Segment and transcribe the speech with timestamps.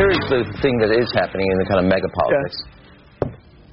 [0.00, 2.56] Here's the thing that is happening in the kind of mega politics.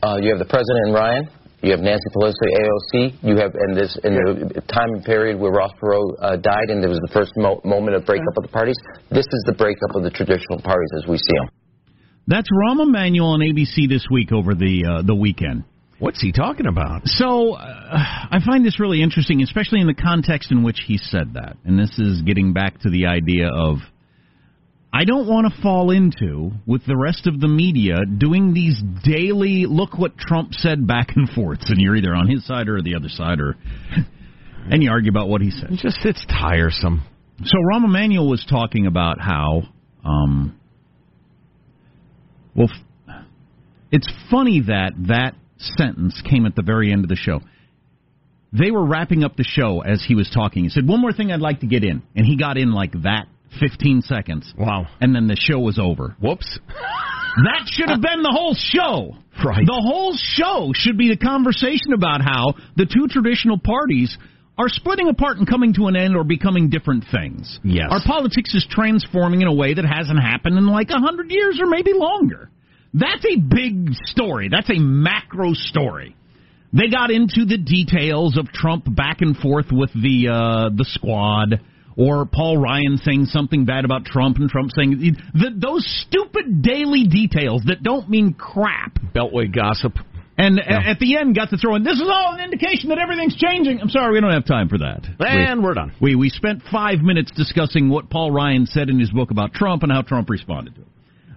[0.04, 1.30] Uh, you have the president and Ryan.
[1.62, 3.18] You have Nancy Pelosi, AOC.
[3.24, 6.90] You have and this in the time period where Ross Perot uh, died, and there
[6.90, 8.78] was the first mo- moment of breakup of the parties.
[9.10, 11.50] This is the breakup of the traditional parties as we see them.
[12.28, 15.64] That's Rahm Emanuel on ABC this week over the uh, the weekend.
[16.00, 17.02] What's he talking about?
[17.06, 21.34] So uh, I find this really interesting, especially in the context in which he said
[21.34, 21.58] that.
[21.66, 23.78] And this is getting back to the idea of
[24.94, 29.66] I don't want to fall into with the rest of the media doing these daily
[29.68, 32.96] look what Trump said back and forths, and you're either on his side or the
[32.96, 33.56] other side, or
[34.72, 35.72] and you argue about what he said.
[35.72, 37.04] It just it's tiresome.
[37.44, 39.64] So Rahm Emanuel was talking about how,
[40.04, 40.60] um,
[42.56, 42.70] well,
[43.92, 47.42] it's funny that that sentence came at the very end of the show.
[48.54, 50.64] They were wrapping up the show as he was talking.
[50.64, 52.94] He said, "One more thing I'd like to get in," and he got in like
[53.04, 53.28] that,
[53.60, 54.54] fifteen seconds.
[54.58, 54.88] Wow!
[55.02, 56.16] And then the show was over.
[56.20, 56.60] Whoops.
[57.38, 59.16] That should have been the whole show.
[59.46, 59.64] Right.
[59.64, 64.18] The whole show should be the conversation about how the two traditional parties
[64.58, 67.60] are splitting apart and coming to an end or becoming different things.
[67.64, 67.90] Yes.
[67.92, 71.60] Our politics is transforming in a way that hasn't happened in like a hundred years
[71.62, 72.50] or maybe longer.
[72.94, 74.50] That's a big story.
[74.50, 76.16] That's a macro story.
[76.74, 81.62] They got into the details of Trump back and forth with the uh, the squad,
[81.98, 87.06] or Paul Ryan saying something bad about Trump and Trump saying the, those stupid daily
[87.06, 89.00] details that don't mean crap.
[89.16, 89.94] Beltway gossip.
[90.38, 93.00] And a- at the end, got to throw in, this is all an indication that
[93.00, 93.82] everything's changing.
[93.82, 95.02] I'm sorry, we don't have time for that.
[95.20, 95.94] And we, we're done.
[96.00, 99.82] We, we spent five minutes discussing what Paul Ryan said in his book about Trump
[99.82, 100.88] and how Trump responded to it.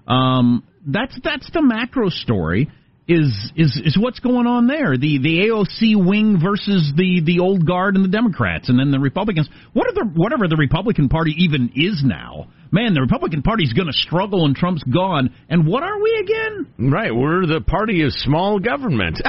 [0.07, 2.71] Um, that's, that's the macro story.
[3.11, 4.97] Is, is is what's going on there?
[4.97, 9.01] The the AOC wing versus the, the old guard and the Democrats, and then the
[9.01, 9.49] Republicans.
[9.73, 12.47] What are the whatever the Republican Party even is now?
[12.71, 15.35] Man, the Republican Party is going to struggle, and Trump's gone.
[15.49, 16.93] And what are we again?
[16.93, 19.21] Right, we're the party of small government.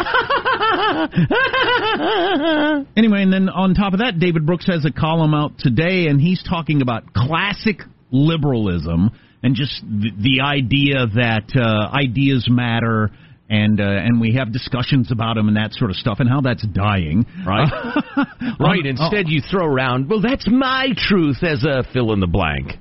[2.96, 6.20] Anyway, and then on top of that, David Brooks has a column out today, and
[6.20, 7.82] he's talking about classic
[8.12, 9.12] liberalism
[9.44, 13.10] and just the, the idea that uh, ideas matter
[13.52, 16.40] and uh, and we have discussions about them and that sort of stuff and how
[16.40, 17.26] that's dying.
[17.46, 17.70] Right.
[18.60, 18.86] right.
[18.86, 22.80] Instead, you throw around, well, that's my truth as a fill in the blank.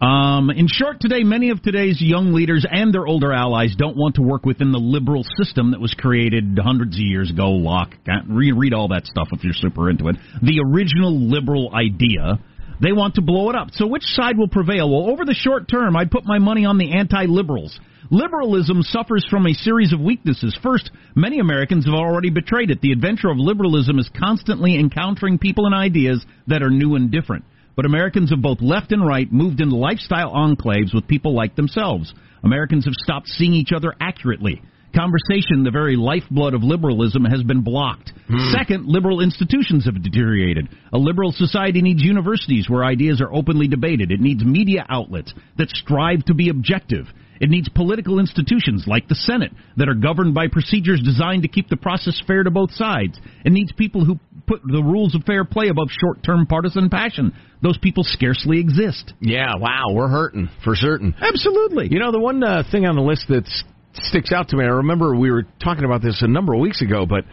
[0.00, 4.14] Um, in short, today, many of today's young leaders and their older allies don't want
[4.14, 7.50] to work within the liberal system that was created hundreds of years ago.
[7.50, 7.92] Locke,
[8.26, 10.16] read, read all that stuff if you're super into it.
[10.40, 12.40] The original liberal idea.
[12.80, 13.68] They want to blow it up.
[13.72, 14.88] So which side will prevail?
[14.88, 17.78] Well, over the short term, I'd put my money on the anti-liberals.
[18.10, 20.56] Liberalism suffers from a series of weaknesses.
[20.62, 22.80] First, many Americans have already betrayed it.
[22.80, 27.44] The adventure of liberalism is constantly encountering people and ideas that are new and different.
[27.76, 32.12] But Americans of both left and right moved into lifestyle enclaves with people like themselves.
[32.42, 34.62] Americans have stopped seeing each other accurately.
[34.94, 38.12] Conversation, the very lifeblood of liberalism, has been blocked.
[38.26, 38.50] Hmm.
[38.50, 40.68] Second, liberal institutions have deteriorated.
[40.92, 44.10] A liberal society needs universities where ideas are openly debated.
[44.10, 47.06] It needs media outlets that strive to be objective.
[47.40, 51.68] It needs political institutions like the Senate that are governed by procedures designed to keep
[51.68, 53.18] the process fair to both sides.
[53.44, 57.34] It needs people who put the rules of fair play above short term partisan passion.
[57.62, 59.14] Those people scarcely exist.
[59.20, 61.14] Yeah, wow, we're hurting for certain.
[61.20, 61.88] Absolutely.
[61.90, 63.48] You know, the one uh, thing on the list that
[63.94, 66.82] sticks out to me, I remember we were talking about this a number of weeks
[66.82, 67.24] ago, but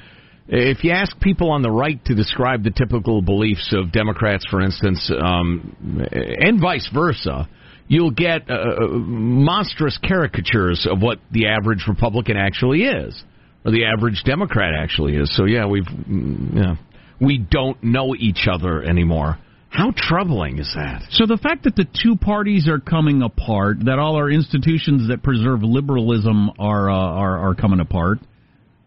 [0.47, 4.61] if you ask people on the right to describe the typical beliefs of Democrats, for
[4.61, 5.75] instance, um,
[6.09, 7.49] and vice versa,
[7.87, 13.23] you'll get uh, monstrous caricatures of what the average Republican actually is,
[13.65, 15.35] or the average Democrat actually is.
[15.35, 16.75] So yeah, we've mm, yeah,
[17.19, 19.37] we don't know each other anymore.
[19.69, 21.03] How troubling is that?
[21.11, 25.23] So the fact that the two parties are coming apart, that all our institutions that
[25.23, 28.19] preserve liberalism are uh, are, are coming apart,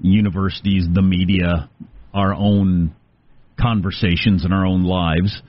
[0.01, 1.69] universities, the media,
[2.15, 2.95] our own
[3.61, 5.43] conversations and our own lives,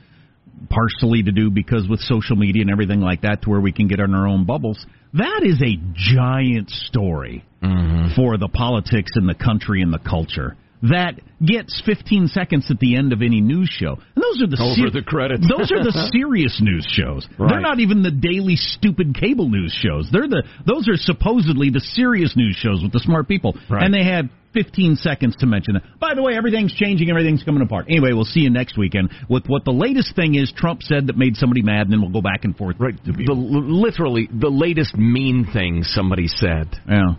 [0.70, 3.88] partially to do because with social media and everything like that, to where we can
[3.88, 4.86] get in our own bubbles.
[5.14, 8.16] That is a giant story mm-hmm.
[8.16, 10.56] for the politics in the country and the culture.
[10.84, 13.98] That gets 15 seconds at the end of any news show.
[14.16, 15.48] And those are the Over the credits.
[15.48, 17.28] those are the serious news shows.
[17.38, 20.10] They're not even the daily stupid cable news shows.
[20.12, 23.56] They're the those are supposedly the serious news shows with the smart people.
[23.70, 23.84] Right.
[23.84, 25.84] And they had 15 seconds to mention it.
[26.00, 27.86] By the way, everything's changing, everything's coming apart.
[27.88, 31.18] Anyway, we'll see you next weekend with what the latest thing is Trump said that
[31.18, 32.76] made somebody mad, and then we'll go back and forth.
[32.80, 36.68] Right, the, literally the latest mean thing somebody said.
[36.90, 37.14] Yeah.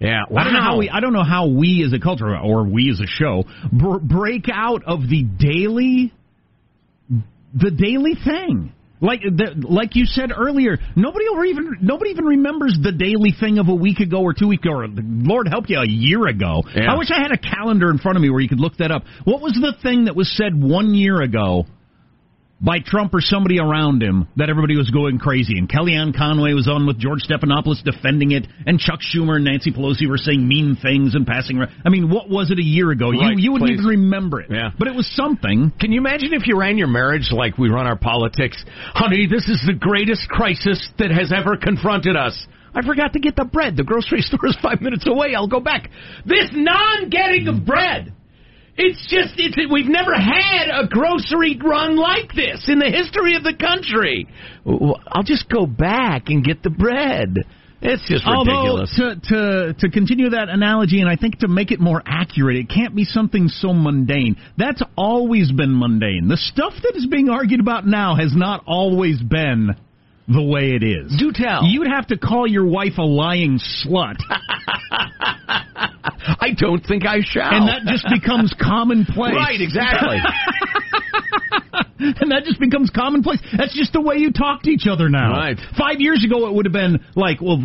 [0.00, 0.88] Yeah, I don't know how we.
[0.88, 4.46] I don't know how we as a culture or we as a show br- break
[4.50, 6.12] out of the daily,
[7.54, 8.72] the daily thing.
[9.02, 13.58] Like the, like you said earlier, nobody will even nobody even remembers the daily thing
[13.58, 16.62] of a week ago or two weeks ago or Lord help you a year ago.
[16.74, 16.92] Yeah.
[16.92, 18.90] I wish I had a calendar in front of me where you could look that
[18.90, 19.04] up.
[19.24, 21.64] What was the thing that was said one year ago
[22.60, 25.56] by Trump or somebody around him that everybody was going crazy.
[25.56, 29.72] And Kellyanne Conway was on with George Stephanopoulos defending it, and Chuck Schumer and Nancy
[29.72, 31.58] Pelosi were saying mean things and passing.
[31.58, 31.72] around.
[31.84, 33.10] I mean, what was it a year ago?
[33.10, 33.80] Right, you you wouldn't please.
[33.80, 34.50] even remember it.
[34.50, 34.70] Yeah.
[34.78, 35.72] But it was something.
[35.80, 38.62] Can you imagine if you ran your marriage like we run our politics?
[38.94, 42.46] Honey, this is the greatest crisis that has ever confronted us.
[42.74, 43.76] I forgot to get the bread.
[43.76, 45.34] The grocery store is five minutes away.
[45.34, 45.90] I'll go back.
[46.24, 48.14] This non-getting of bread.
[48.82, 53.44] It's just, it's, we've never had a grocery run like this in the history of
[53.44, 54.26] the country.
[55.06, 57.36] I'll just go back and get the bread.
[57.82, 58.94] It's just Although ridiculous.
[58.96, 62.68] to to to continue that analogy, and I think to make it more accurate, it
[62.68, 64.36] can't be something so mundane.
[64.58, 66.28] That's always been mundane.
[66.28, 69.76] The stuff that is being argued about now has not always been
[70.32, 71.12] the way it is.
[71.18, 71.64] Do tell.
[71.64, 74.16] You'd have to call your wife a lying slut.
[74.92, 77.50] I don't think I shall.
[77.52, 79.34] and that just becomes commonplace.
[79.34, 80.18] right, exactly.
[81.98, 83.40] and that just becomes commonplace.
[83.56, 85.32] That's just the way you talk to each other now.
[85.32, 85.56] Right.
[85.78, 87.58] Five years ago, it would have been like, well,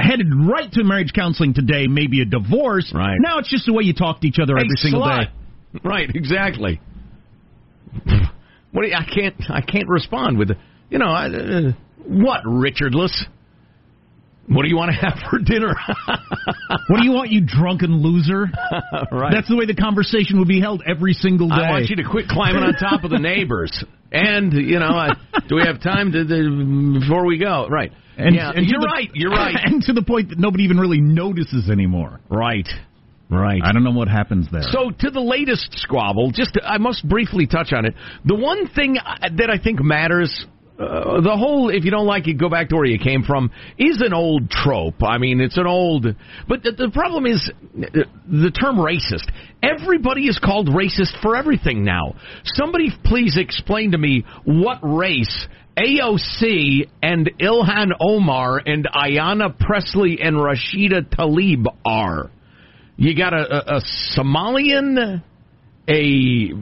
[0.00, 2.92] headed right to marriage counseling today, maybe a divorce.
[2.94, 3.16] Right.
[3.20, 5.24] Now it's just the way you talk to each other every Hey, single slut.
[5.26, 5.80] day.
[5.84, 6.80] Right, exactly.
[8.72, 10.48] What you, I can't I can't respond with
[10.92, 11.72] you know I, uh,
[12.06, 13.24] what Richardless.
[14.48, 15.72] What do you want to have for dinner?
[16.88, 18.46] What do you want, you drunken loser?
[19.12, 19.32] right.
[19.32, 21.54] That's the way the conversation would be held every single day.
[21.54, 23.84] I want you to quit climbing on top of the neighbors.
[24.10, 25.10] And you know, I,
[25.48, 27.68] do we have time to, to before we go?
[27.68, 27.92] Right.
[28.18, 29.08] and, yeah, and to you're the- right.
[29.14, 29.54] You're right.
[29.62, 32.20] and to the point that nobody even really notices anymore.
[32.28, 32.68] right.
[33.30, 33.62] Right.
[33.64, 34.62] I don't know what happens there.
[34.62, 37.94] So to the latest squabble, just I must briefly touch on it.
[38.26, 40.46] The one thing that I think matters.
[40.82, 43.50] Uh, the whole, if you don't like it, go back to where you came from,
[43.78, 45.02] is an old trope.
[45.02, 46.06] I mean, it's an old.
[46.48, 49.30] But the, the problem is the term racist.
[49.62, 52.16] Everybody is called racist for everything now.
[52.44, 55.46] Somebody please explain to me what race
[55.76, 62.30] AOC and Ilhan Omar and Ayanna Presley and Rashida Tlaib are.
[62.96, 63.80] You got a, a, a
[64.16, 65.22] Somalian,
[65.88, 66.52] a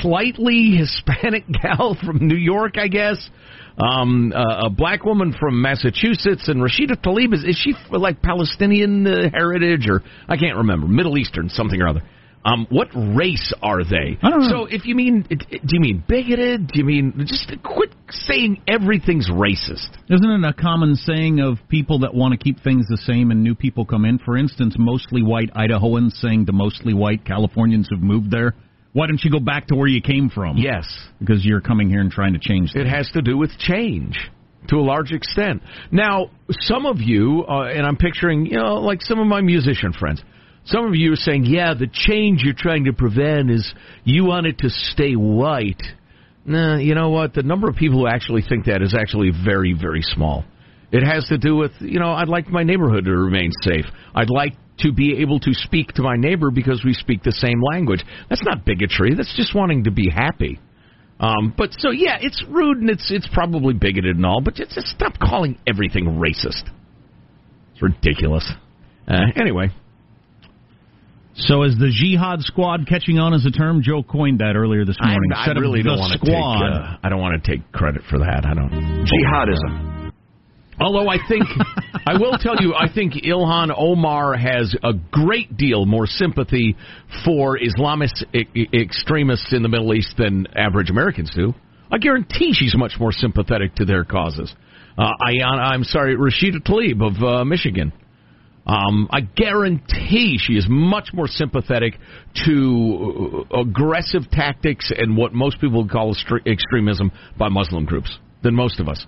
[0.00, 3.30] slightly Hispanic gal from New York, I guess,
[3.78, 9.06] um, a, a black woman from Massachusetts, and Rashida Tlaib is is she like Palestinian
[9.06, 12.02] uh, heritage or I can't remember Middle Eastern something or other.
[12.44, 14.18] Um, what race are they?
[14.20, 14.48] I don't know.
[14.48, 15.36] So if you mean, do
[15.68, 16.66] you mean bigoted?
[16.68, 19.88] Do you mean just quit saying everything's racist?
[20.10, 23.44] Isn't it a common saying of people that want to keep things the same and
[23.44, 24.18] new people come in?
[24.18, 28.54] For instance, mostly white Idahoans saying to mostly white Californians who've moved there,
[28.92, 30.56] why don't you go back to where you came from?
[30.58, 30.84] Yes,
[31.20, 32.84] Because you're coming here and trying to change things.
[32.86, 34.18] it has to do with change
[34.68, 35.62] to a large extent.
[35.90, 36.30] Now,
[36.60, 40.22] some of you, uh, and I'm picturing, you know, like some of my musician friends.
[40.64, 43.72] Some of you are saying, yeah, the change you're trying to prevent is
[44.04, 45.82] you want it to stay white.
[46.44, 47.34] Nah, you know what?
[47.34, 50.44] The number of people who actually think that is actually very, very small.
[50.92, 53.86] It has to do with, you know, I'd like my neighborhood to remain safe.
[54.14, 57.62] I'd like to be able to speak to my neighbor because we speak the same
[57.62, 58.04] language.
[58.28, 59.14] That's not bigotry.
[59.14, 60.60] That's just wanting to be happy.
[61.18, 64.72] Um, but so yeah, it's rude and it's it's probably bigoted and all, but just,
[64.72, 66.68] just stop calling everything racist.
[67.72, 68.50] It's ridiculous.
[69.06, 69.68] Uh, anyway,
[71.34, 73.82] So is the Jihad Squad catching on as a term?
[73.82, 75.18] Joe coined that earlier this morning.
[75.34, 76.28] I Instead of really the don't want to take.
[76.28, 76.72] squad.
[76.72, 78.44] Uh, I don't want to take credit for that.
[78.44, 78.70] I don't.
[78.70, 80.12] Jihadism.
[80.80, 81.44] Although I think,
[82.06, 86.76] I will tell you, I think Ilhan Omar has a great deal more sympathy
[87.24, 91.54] for Islamist e- extremists in the Middle East than average Americans do.
[91.90, 94.52] I guarantee she's much more sympathetic to their causes.
[94.98, 97.92] Uh, Ayan, I'm sorry, Rashida Tlaib of uh, Michigan.
[98.66, 101.94] Um, I guarantee she is much more sympathetic
[102.46, 108.16] to uh, aggressive tactics and what most people would call extre- extremism by Muslim groups
[108.42, 109.04] than most of us.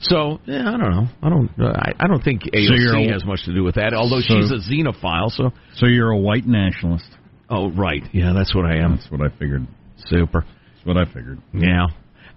[0.00, 1.06] So yeah, I don't know.
[1.22, 1.50] I don't.
[1.60, 3.92] Uh, I, I don't think AOC a- has much to do with that.
[3.94, 5.30] Although So- she's a xenophile.
[5.30, 7.06] So So you're a white nationalist.
[7.50, 8.96] oh right, yeah, that's what I am.
[8.96, 9.66] That's what I figured.
[10.06, 10.44] Super.
[10.74, 11.40] That's what I figured.
[11.54, 11.86] Yeah.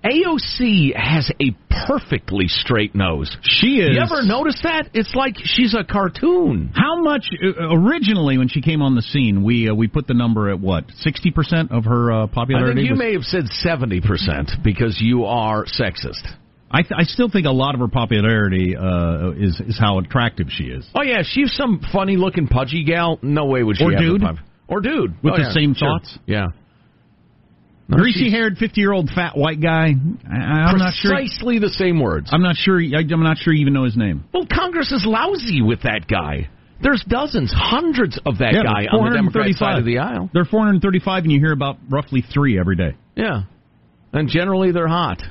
[0.05, 1.55] AOC has a
[1.88, 3.35] perfectly straight nose.
[3.41, 3.95] She is.
[3.95, 4.89] You ever notice that?
[4.93, 6.71] It's like she's a cartoon.
[6.75, 9.43] How much uh, originally when she came on the scene?
[9.43, 12.83] We uh, we put the number at what sixty percent of her uh, popularity.
[12.83, 16.25] you was- may have said seventy percent because you are sexist.
[16.71, 20.47] I, th- I still think a lot of her popularity uh, is is how attractive
[20.50, 20.85] she is.
[20.93, 23.17] Oh yeah, she's some funny looking pudgy gal.
[23.21, 24.21] No way would she Or dude.
[24.21, 25.88] pop- or dude With Oh, the yeah, same sure.
[26.00, 26.17] thoughts?
[26.25, 26.47] Yeah.
[27.89, 29.89] Greasy haired, fifty year old fat white guy.
[30.30, 31.12] I, I'm not sure.
[31.15, 32.30] Precisely the same words.
[32.32, 32.80] I'm not sure.
[32.82, 34.24] I, I'm not sure you even know his name.
[34.34, 36.50] Well, Congress is lousy with that guy.
[36.82, 40.30] There's dozens, hundreds of that Yeah, guy on the Democrat side of the aisle.
[40.34, 42.96] They're 435, and you hear about roughly three every day.
[43.15, 43.44] Yeah.
[44.12, 45.22] And generally they're hot.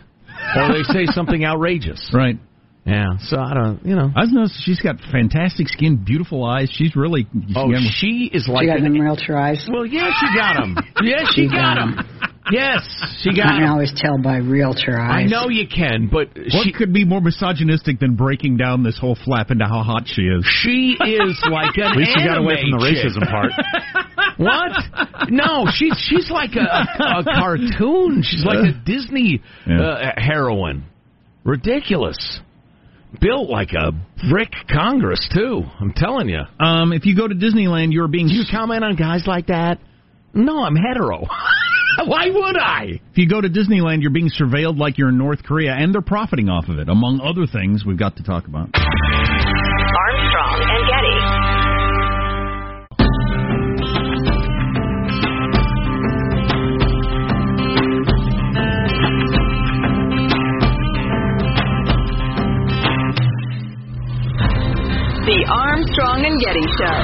[0.57, 2.11] or they say something outrageous.
[2.15, 2.39] Right.
[2.87, 3.17] Yeah.
[3.21, 4.11] So I don't, you know.
[4.15, 6.69] I was noticed she's got fantastic skin, beautiful eyes.
[6.71, 7.27] She's really.
[7.57, 9.67] Oh, she is like She got an- them realtor eyes.
[9.73, 10.77] Well, yeah, she got them.
[11.03, 12.21] Yes, she She got got him.
[12.53, 12.83] Yes,
[13.23, 13.47] she got.
[13.47, 15.25] I can always tell by realtor eyes.
[15.25, 18.99] I know you can, but What she could be more misogynistic than breaking down this
[18.99, 20.45] whole flap into how hot she is?
[20.63, 23.07] she is like an At least you got away from the anime chick.
[23.07, 23.51] racism part.
[24.37, 25.31] What?
[25.31, 28.21] No, she's she's like a, a, a cartoon.
[28.23, 29.81] She's like a Disney Yeah.
[29.81, 30.85] uh, heroine.
[31.45, 32.41] Ridiculous.
[33.21, 33.93] Built like a
[34.29, 35.63] brick Congress too.
[35.81, 36.41] I'm telling you.
[36.59, 38.29] Um, if you go to Disneyland, you're being.
[38.29, 39.79] Do you comment on guys like that?
[40.33, 41.27] No, I'm hetero.
[42.07, 43.01] Why would I?
[43.13, 46.03] If you go to Disneyland, you're being surveilled like you're in North Korea, and they're
[46.03, 48.71] profiting off of it, among other things we've got to talk about.
[65.25, 67.01] The Armstrong and Getty Show.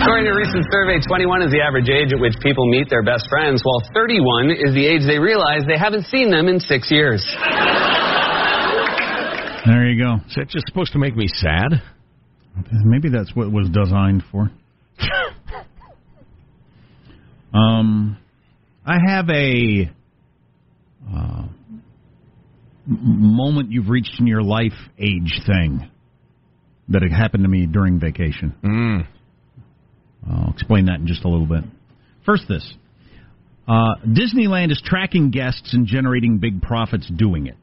[0.00, 3.02] According to a recent survey, 21 is the average age at which people meet their
[3.02, 6.90] best friends, while 31 is the age they realize they haven't seen them in six
[6.90, 7.22] years.
[9.66, 10.14] There you go.
[10.26, 11.82] Is that just supposed to make me sad?
[12.82, 14.50] Maybe that's what it was designed for.
[17.54, 18.16] um,
[18.86, 19.90] I have a m-
[22.86, 25.90] moment you've reached in your life age thing
[26.88, 28.54] that had happened to me during vacation.
[28.64, 29.06] Mm.
[30.30, 31.64] I'll explain that in just a little bit.
[32.24, 32.74] First, this
[33.66, 37.56] uh, Disneyland is tracking guests and generating big profits doing it.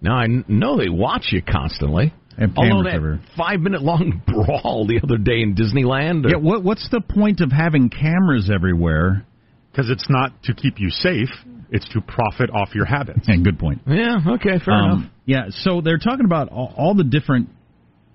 [0.00, 2.12] Now I know they watch you constantly.
[2.38, 3.20] Have Although that everywhere.
[3.36, 6.28] five minute long brawl the other day in Disneyland.
[6.28, 9.24] Yeah, what, what's the point of having cameras everywhere?
[9.70, 11.30] Because it's not to keep you safe;
[11.74, 13.26] it's to profit off your habits.
[13.26, 13.82] And good point.
[13.86, 15.10] Yeah, okay, fair Um, enough.
[15.26, 17.48] Yeah, so they're talking about all, all the different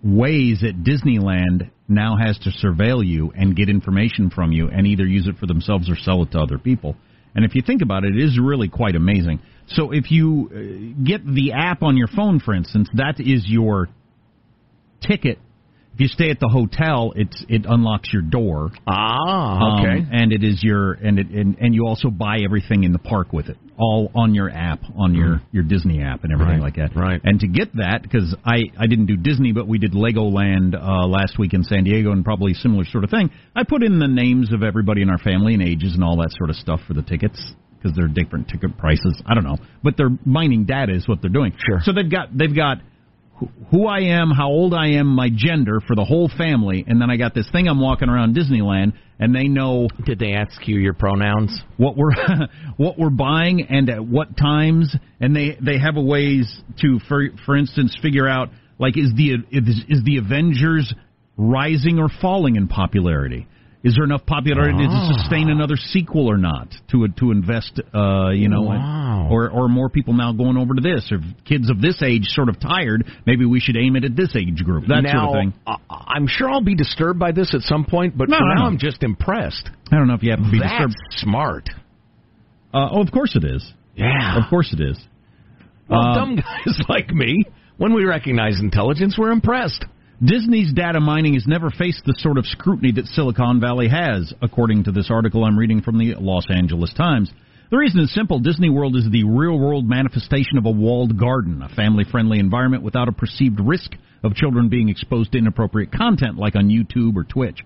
[0.02, 5.06] ways that Disneyland now has to surveil you and get information from you and either
[5.06, 6.96] use it for themselves or sell it to other people.
[7.36, 9.40] And if you think about it, it is really quite amazing.
[9.68, 13.90] So if you uh, get the app on your phone, for instance, that is your
[15.02, 15.38] ticket.
[16.00, 18.72] If you stay at the hotel, it's it unlocks your door.
[18.88, 20.00] Ah, okay.
[20.00, 23.00] Um, and it is your and it and, and you also buy everything in the
[23.00, 26.62] park with it, all on your app, on your your Disney app and everything Mm.
[26.62, 26.96] Right, like that.
[26.96, 27.20] right.
[27.26, 31.06] And to get that, because I I didn't do Disney, but we did Legoland uh,
[31.06, 33.30] last week in San Diego, and probably similar sort of thing.
[33.54, 36.32] I put in the names of everybody in our family and ages and all that
[36.38, 37.54] sort of stuff for the tickets.
[37.82, 41.30] Because they're different ticket prices, I don't know, but they're mining data is what they're
[41.32, 41.54] doing.
[41.66, 41.80] Sure.
[41.82, 42.80] So they've got they've got
[43.72, 47.10] who I am, how old I am, my gender for the whole family, and then
[47.10, 49.88] I got this thing I'm walking around Disneyland, and they know.
[50.06, 51.60] Did they ask you your pronouns?
[51.78, 52.14] What we're
[52.78, 57.26] what we're buying and at what times, and they they have a ways to, for
[57.46, 60.94] for instance, figure out like is the is, is the Avengers
[61.38, 63.48] rising or falling in popularity?
[63.82, 65.14] Is there enough popularity to Ah.
[65.14, 66.68] sustain another sequel or not?
[66.90, 69.28] To to invest, uh, you know, Wow.
[69.32, 72.50] or or more people now going over to this, or kids of this age sort
[72.50, 73.06] of tired.
[73.26, 74.88] Maybe we should aim it at this age group.
[74.88, 75.54] That now, sort of thing.
[75.66, 75.78] I-
[76.16, 78.62] I'm sure I'll be disturbed by this at some point, but No, for no, now
[78.62, 78.66] no.
[78.68, 79.70] I'm just impressed.
[79.92, 80.96] I don't know if you have to be That's disturbed.
[81.12, 81.70] smart.
[82.74, 83.74] Uh, oh, of course it is.
[83.96, 84.36] Yeah.
[84.38, 85.00] Of course it is.
[85.88, 87.44] Well, Uh, dumb guys like me,
[87.78, 89.86] when we recognize intelligence, we're impressed.
[90.24, 94.84] Disney's data mining has never faced the sort of scrutiny that Silicon Valley has, according
[94.84, 97.32] to this article I'm reading from the Los Angeles Times.
[97.72, 98.40] The reason is simple.
[98.40, 102.84] Disney World is the real world manifestation of a walled garden, a family friendly environment
[102.84, 107.24] without a perceived risk of children being exposed to inappropriate content like on YouTube or
[107.24, 107.64] Twitch.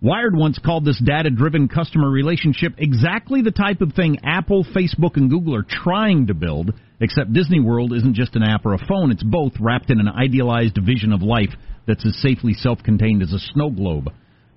[0.00, 5.16] Wired once called this data driven customer relationship exactly the type of thing Apple, Facebook,
[5.16, 8.86] and Google are trying to build, except Disney World isn't just an app or a
[8.86, 11.50] phone, it's both wrapped in an idealized vision of life
[11.86, 14.10] that's as safely self contained as a snow globe.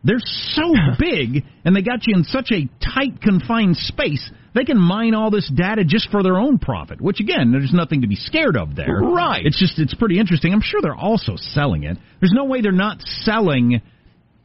[0.03, 4.77] They're so big, and they got you in such a tight, confined space, they can
[4.77, 8.15] mine all this data just for their own profit, which again, there's nothing to be
[8.15, 8.99] scared of there.
[8.99, 9.43] Right.
[9.45, 10.53] It's just, it's pretty interesting.
[10.53, 11.97] I'm sure they're also selling it.
[12.19, 13.81] There's no way they're not selling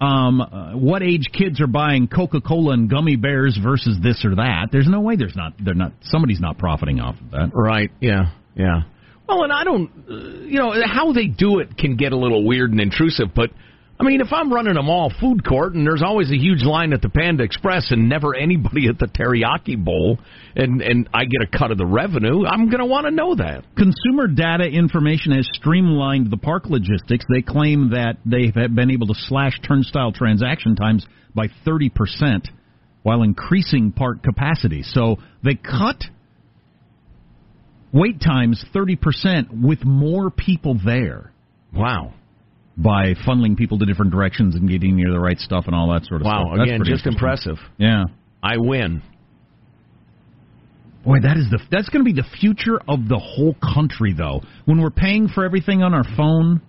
[0.01, 4.69] um, uh, what age kids are buying Coca-Cola and gummy bears versus this or that.
[4.71, 7.51] There's no way there's not they're not somebody's not profiting off of that.
[7.53, 7.91] Right.
[8.01, 8.31] Yeah.
[8.55, 8.83] Yeah.
[9.29, 10.15] Well, and I don't, uh,
[10.47, 13.51] you know, how they do it can get a little weird and intrusive, but
[14.01, 16.93] I mean, if I'm running a mall food court and there's always a huge line
[16.93, 20.19] at the Panda Express and never anybody at the teriyaki bowl,
[20.55, 23.35] and and I get a cut of the revenue, I'm going to want to know
[23.35, 23.65] that.
[23.77, 27.25] Consumer data information has streamlined the park logistics.
[27.29, 31.91] They claim that they have been able to slash turnstile transaction times by 30%
[33.03, 34.85] while increasing park capacity.
[34.85, 36.05] So they cut
[37.93, 41.33] wait times 30% with more people there.
[41.73, 42.15] Wow.
[42.81, 46.05] By funneling people to different directions and getting near the right stuff and all that
[46.05, 46.45] sort of Wow.
[46.45, 46.59] stuff.
[46.59, 47.59] That's Again, just impressive.
[47.77, 48.05] Yeah.
[48.41, 49.03] I win.
[51.05, 54.43] Boy, that is the that's going to be the future of the whole country, though.
[54.65, 56.61] When we're paying for everything on our phone,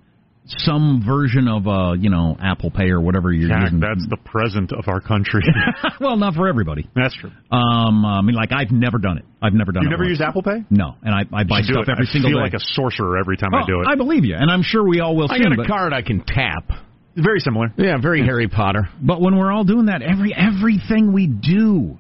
[0.58, 3.80] some version of uh, you know, Apple Pay or whatever you're Jack, using.
[3.80, 5.42] that's the present of our country.
[6.02, 6.90] well, not for everybody.
[6.96, 7.32] That's true.
[7.52, 9.26] Um, I mean, like I've never done it.
[9.42, 9.86] I've never done it.
[9.86, 9.92] You it.
[9.92, 10.10] never once.
[10.12, 10.64] used Apple Pay?
[10.70, 12.44] No, and I, I buy You should do stuff every I single feel day.
[12.44, 13.88] like a sorcerer every time Oh, I do it.
[13.88, 15.56] I believe you, and I'm sure we all will I soon.
[15.56, 16.70] got a card I can tap.
[17.16, 17.74] Very similar.
[17.78, 18.88] Yeah, very Harry Potter.
[19.02, 22.00] but when we're all doing that, every everything we do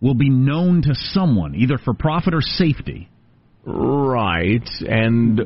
[0.00, 3.08] will be known to someone, either for profit or safety.
[3.70, 5.40] Right, and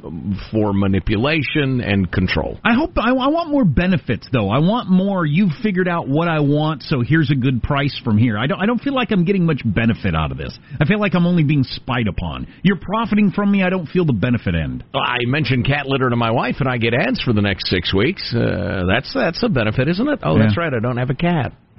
[0.53, 2.57] for manipulation and control.
[2.65, 4.49] I hope I, I want more benefits though.
[4.49, 5.27] I want more.
[5.27, 8.39] You've figured out what I want, so here's a good price from here.
[8.39, 8.61] I don't.
[8.61, 10.57] I don't feel like I'm getting much benefit out of this.
[10.81, 12.47] I feel like I'm only being spied upon.
[12.63, 13.65] You're profiting from me.
[13.65, 14.85] I don't feel the benefit end.
[14.95, 17.93] I mentioned cat litter to my wife, and I get ads for the next six
[17.93, 18.33] weeks.
[18.33, 20.21] Uh, that's that's a benefit, isn't it?
[20.23, 20.45] Oh, Yeah.
[20.45, 20.73] that's right.
[20.73, 21.53] I don't have a cat.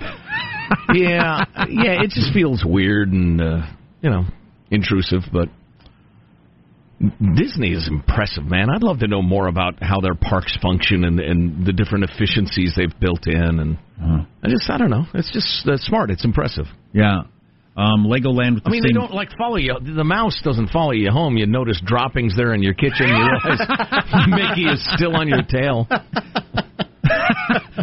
[0.94, 2.02] yeah, yeah.
[2.04, 3.62] It just feels weird and uh,
[4.02, 4.26] you know
[4.70, 5.48] intrusive, but.
[7.36, 8.70] Disney is impressive, man.
[8.70, 12.74] I'd love to know more about how their parks function and, and the different efficiencies
[12.78, 13.60] they've built in.
[13.60, 13.78] And
[14.42, 15.06] I just, I don't know.
[15.14, 16.12] It's just that's smart.
[16.12, 16.66] It's impressive.
[16.94, 17.24] Yeah.
[17.76, 19.76] Um, Legoland with the I mean, they don't like follow you.
[19.82, 21.38] The mouse doesn't follow you home.
[21.38, 23.08] You notice droppings there in your kitchen.
[23.08, 25.88] You realize Mickey is still on your tail.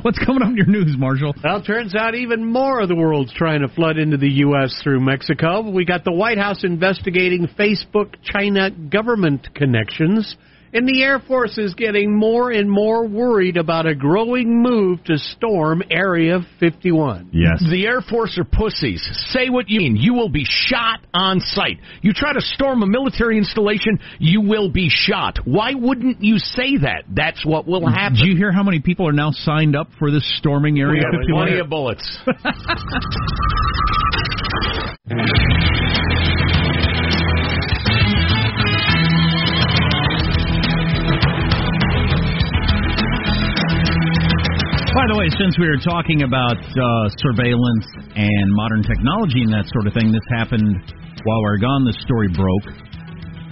[0.03, 1.35] What's coming up in your news, Marshall?
[1.45, 4.81] Well, turns out even more of the world's trying to flood into the U.S.
[4.83, 5.69] through Mexico.
[5.69, 10.37] We got the White House investigating Facebook China government connections.
[10.73, 15.19] And the Air Force is getting more and more worried about a growing move to
[15.19, 17.31] storm Area 51.
[17.33, 17.61] Yes.
[17.71, 19.03] The Air Force are pussies.
[19.31, 19.97] Say what you mean.
[19.97, 21.79] You will be shot on sight.
[22.03, 25.39] You try to storm a military installation, you will be shot.
[25.45, 27.05] Why wouldn't you say that?
[27.13, 28.19] That's what will happen.
[28.19, 31.47] Did you hear how many people are now signed up for this storming Area 51?
[31.47, 32.19] plenty of bullets.
[44.91, 46.83] By the way, since we were talking about uh,
[47.23, 50.83] surveillance and modern technology and that sort of thing, this happened
[51.23, 51.87] while we were gone.
[51.87, 52.75] This story broke.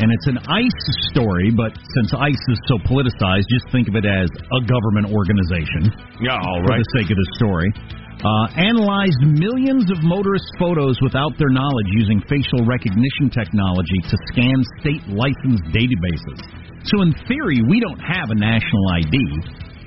[0.03, 4.03] And it's an ICE story, but since ICE is so politicized, just think of it
[4.03, 5.94] as a government organization.
[6.18, 7.70] Yeah, all For the sake of the story.
[8.18, 14.59] Uh, analyzed millions of motorist photos without their knowledge using facial recognition technology to scan
[14.83, 16.42] state license databases.
[16.83, 19.14] So, in theory, we don't have a national ID,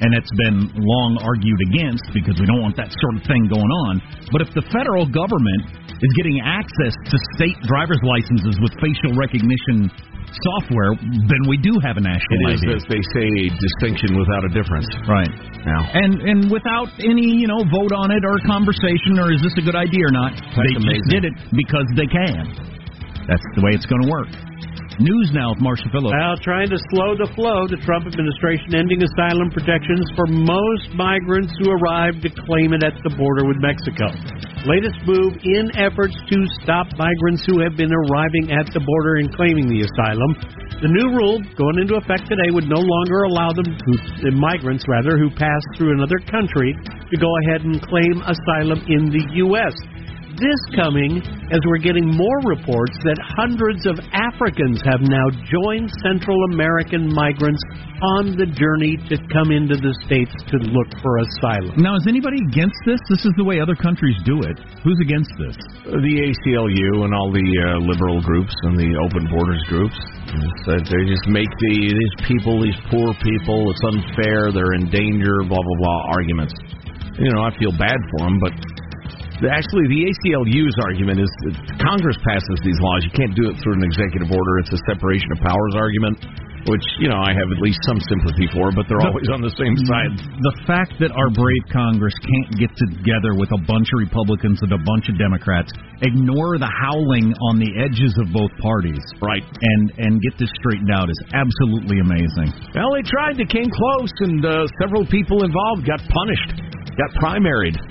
[0.01, 3.71] and it's been long argued against because we don't want that sort of thing going
[3.89, 4.01] on.
[4.33, 9.93] But if the federal government is getting access to state driver's licenses with facial recognition
[10.57, 14.41] software, then we do have a national It is, as they say, a distinction without
[14.47, 14.89] a difference.
[15.05, 15.29] Right.
[15.61, 19.53] Now, And and without any, you know, vote on it or conversation or is this
[19.61, 22.49] a good idea or not, they just did it because they can.
[23.29, 24.33] That's the way it's going to work.
[24.99, 26.11] News now with Marshall Phillips.
[26.11, 31.55] Now, trying to slow the flow, the Trump administration ending asylum protections for most migrants
[31.63, 34.11] who arrive to claim it at the border with Mexico.
[34.67, 39.31] Latest move in efforts to stop migrants who have been arriving at the border and
[39.31, 40.35] claiming the asylum.
[40.83, 43.93] The new rule going into effect today would no longer allow them, who,
[44.27, 49.07] the migrants rather, who pass through another country to go ahead and claim asylum in
[49.07, 49.73] the U.S.
[50.41, 51.21] This coming
[51.53, 57.61] as we're getting more reports that hundreds of Africans have now joined Central American migrants
[58.17, 61.77] on the journey to come into the States to look for asylum.
[61.77, 62.97] Now, is anybody against this?
[63.05, 64.57] This is the way other countries do it.
[64.81, 65.53] Who's against this?
[65.85, 69.97] the ACLU and all the uh, liberal groups and the open borders groups,
[70.65, 75.61] they just make the, these people, these poor people, it's unfair, they're in danger, blah,
[75.61, 76.53] blah, blah, arguments.
[77.19, 78.53] You know, I feel bad for them, but
[79.49, 83.01] actually the ACLU's argument is that Congress passes these laws.
[83.01, 84.61] You can't do it through an executive order.
[84.61, 86.21] It's a separation of powers argument,
[86.69, 89.53] which, you know, I have at least some sympathy for, but they're always on the
[89.57, 90.13] same side.
[90.45, 94.69] The fact that our brave Congress can't get together with a bunch of Republicans and
[94.77, 95.73] a bunch of Democrats,
[96.05, 100.93] ignore the howling on the edges of both parties, right, and and get this straightened
[100.93, 102.53] out is absolutely amazing.
[102.77, 103.41] Well, they tried.
[103.41, 106.61] They came close, and uh, several people involved got punished,
[106.93, 107.90] got primaried.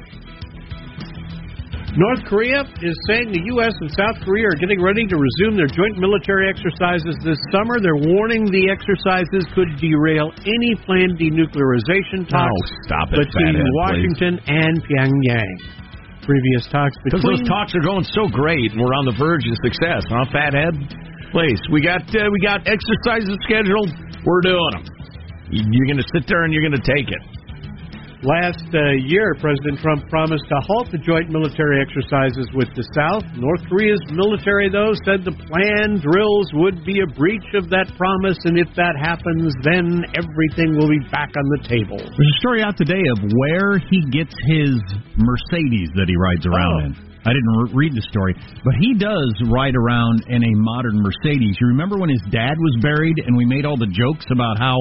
[1.98, 3.74] North Korea is saying the U.S.
[3.82, 7.82] and South Korea are getting ready to resume their joint military exercises this summer.
[7.82, 13.74] They're warning the exercises could derail any planned denuclearization talks Oh, stop it, between fathead,
[13.82, 15.56] Washington and Pyongyang.
[16.22, 19.42] Previous talks Because between those talks are going so great, and we're on the verge
[19.50, 20.78] of success, huh, fathead?
[21.34, 23.90] Please, we got uh, we got exercises scheduled.
[24.22, 24.84] We're doing them.
[25.50, 27.22] You're going to sit there and you're going to take it.
[28.20, 33.24] Last uh, year, President Trump promised to halt the joint military exercises with the South.
[33.32, 38.36] North Korea's military, though, said the planned drills would be a breach of that promise,
[38.44, 41.96] and if that happens, then everything will be back on the table.
[41.96, 44.76] There's a story out today of where he gets his
[45.16, 47.10] Mercedes that he rides around in.
[47.24, 51.56] I didn't re- read the story, but he does ride around in a modern Mercedes.
[51.56, 54.76] You remember when his dad was buried, and we made all the jokes about how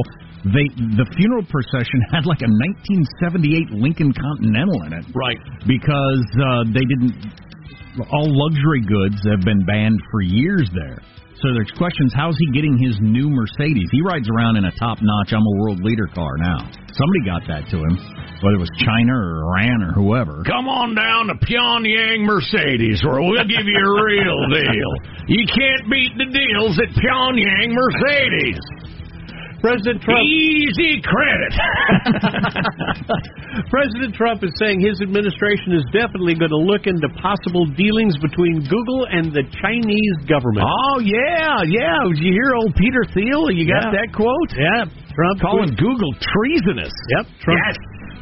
[0.47, 5.39] they the funeral procession had like a 1978 Lincoln Continental in it, right?
[5.67, 7.15] Because uh, they didn't.
[8.13, 11.03] All luxury goods have been banned for years there.
[11.43, 12.11] So there's questions.
[12.15, 13.87] How's he getting his new Mercedes?
[13.91, 16.59] He rides around in a top-notch "I'm a world leader" car now.
[16.91, 17.95] Somebody got that to him,
[18.43, 20.43] whether it was China or Iran or whoever.
[20.43, 24.91] Come on down to Pyongyang Mercedes, where we'll give you a real deal.
[25.27, 28.59] You can't beat the deals at Pyongyang Mercedes.
[29.61, 30.19] President Trump.
[30.23, 31.51] Easy credit.
[33.69, 38.63] President Trump is saying his administration is definitely going to look into possible dealings between
[38.65, 40.65] Google and the Chinese government.
[40.67, 41.99] Oh yeah, yeah.
[42.07, 43.51] Did you hear old Peter Thiel?
[43.51, 43.99] You got Yeah.
[43.99, 44.51] that quote?
[44.55, 46.93] Yeah, Trump calling Google treasonous.
[47.17, 47.59] Yep, Trump.
[47.59, 47.75] Yes.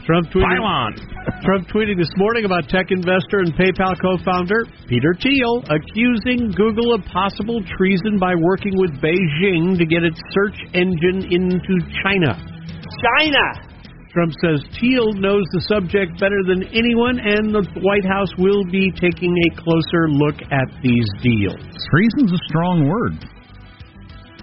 [0.07, 0.95] Trump tweeted, Pylon.
[1.43, 7.03] Trump tweeting this morning about tech investor and PayPal co-founder Peter Thiel accusing Google of
[7.11, 11.75] possible treason by working with Beijing to get its search engine into
[12.07, 12.39] China.
[12.39, 13.67] China.
[14.15, 18.89] Trump says Thiel knows the subject better than anyone, and the White House will be
[18.95, 21.59] taking a closer look at these deals.
[21.91, 23.36] Treason's a strong word.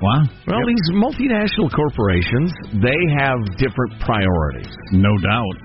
[0.02, 0.22] Wow.
[0.50, 2.50] Well, these multinational corporations,
[2.82, 4.70] they have different priorities.
[4.90, 5.56] No doubt.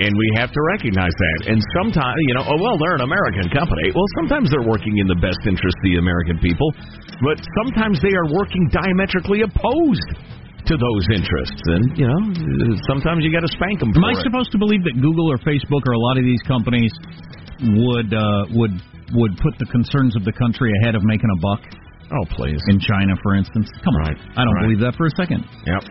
[0.00, 1.52] And we have to recognize that.
[1.52, 3.92] And sometimes, you know, oh, well, they're an American company.
[3.92, 6.72] Well, sometimes they're working in the best interest of the American people,
[7.20, 10.08] but sometimes they are working diametrically opposed
[10.64, 11.60] to those interests.
[11.76, 12.20] And, you know,
[12.88, 14.24] sometimes you got to spank them for Am I it.
[14.24, 16.92] supposed to believe that Google or Facebook or a lot of these companies
[17.84, 18.72] would uh, would
[19.12, 21.60] would put the concerns of the country ahead of making a buck?
[22.10, 22.60] Oh, please.
[22.68, 23.70] In China, for instance.
[23.84, 24.16] Come on.
[24.36, 24.62] I don't Right.
[24.62, 25.44] believe that for a second.
[25.66, 25.84] Yep.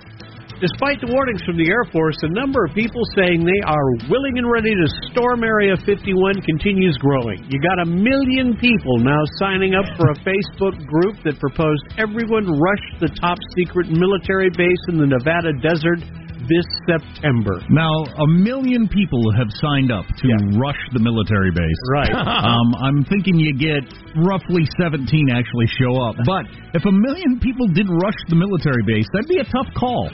[0.59, 4.35] Despite the warnings from the Air Force, the number of people saying they are willing
[4.37, 7.39] and ready to storm Area 51 continues growing.
[7.47, 12.43] You got a million people now signing up for a Facebook group that proposed everyone
[12.59, 16.03] rush the top secret military base in the Nevada desert
[16.49, 17.61] this September.
[17.69, 21.81] Now, a million people have signed up to rush the military base.
[21.93, 22.11] Right.
[22.49, 23.85] um, I'm thinking you get
[24.17, 26.17] roughly 17 actually show up.
[26.25, 30.09] But if a million people did rush the military base, that'd be a tough call.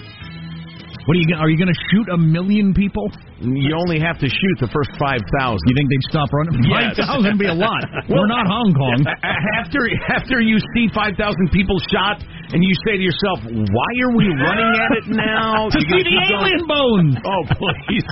[1.06, 1.38] What are you?
[1.38, 3.06] Are you going to shoot a million people?
[3.38, 5.22] You only have to shoot the first 5,000.
[5.22, 6.66] You think they'd stop running?
[6.66, 6.98] Yes.
[6.98, 7.78] 5,000 would be a lot.
[8.10, 9.06] We're not Hong Kong.
[9.22, 11.14] After after you see 5,000
[11.54, 15.68] people shot and you say to yourself, why are we running at it now?
[15.76, 16.48] To You see the keep going.
[16.48, 17.14] alien bones.
[17.28, 18.08] Oh, please.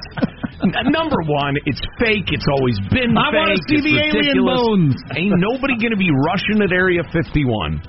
[0.91, 2.27] Number one, it's fake.
[2.31, 3.39] It's always been I fake.
[3.39, 4.95] wanna see It's the alien bones.
[5.15, 7.83] Ain't nobody going to be rushing at Area 51.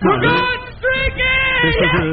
[1.65, 2.09] This was a,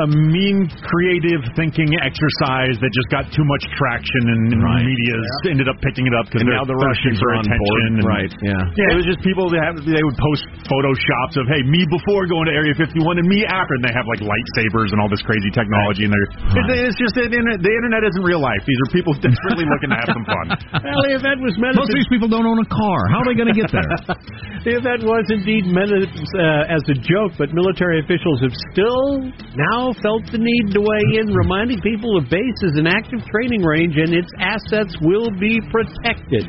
[0.00, 4.80] a mean, creative thinking exercise that just got too much traction, and, and Right.
[4.80, 5.16] media
[5.52, 7.68] ended up picking it up because And they're now the Russians for are on attention.
[7.68, 7.80] board.
[7.84, 8.64] and- Right, yeah.
[8.80, 10.40] Yeah, it was just people that have, they would post
[10.72, 14.06] photoshops of hey me before going to Area 51 and me after, and they have
[14.08, 16.28] like lightsabers and all this crazy technology, and they're
[16.64, 17.60] it's, it's just the internet.
[17.60, 18.62] The internet isn't real life.
[18.64, 20.46] These are people desperately looking to have some fun.
[20.80, 23.00] Well, the event was meant Most of these people don't own a car.
[23.12, 23.92] How are they going to get there?
[24.66, 29.28] the event was indeed meant as, uh, as a joke, but military officials have still
[29.56, 33.62] now felt the need to weigh in, reminding people the base is an active training
[33.62, 36.46] range and its assets will be protected.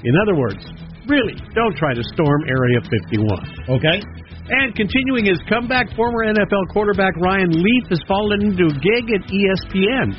[0.00, 0.64] In other words,
[1.08, 3.76] really, don't try to storm Area 51.
[3.80, 3.98] Okay?
[4.50, 9.22] And continuing his comeback, former NFL quarterback Ryan Leaf has fallen into a gig at
[9.30, 10.10] ESPN.